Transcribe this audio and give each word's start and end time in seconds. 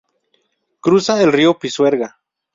Cruza 0.79 1.21
el 1.21 1.31
río 1.31 1.59
Pisuerga. 1.59 2.17